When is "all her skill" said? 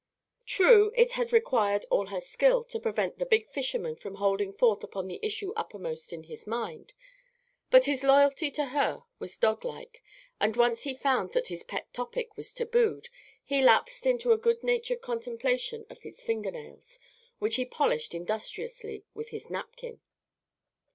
1.91-2.63